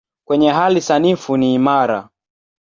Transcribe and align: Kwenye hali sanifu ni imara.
Kwenye 0.27 0.49
hali 0.51 0.81
sanifu 0.81 1.37
ni 1.37 1.53
imara. 1.53 2.09